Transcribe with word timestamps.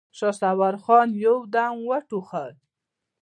شهسوار 0.17 0.75
خان 0.83 1.07
يودم 1.23 1.75
وټوخل. 1.87 2.53